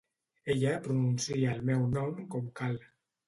[0.53, 2.81] Ella pronuncia el meu nom com cal.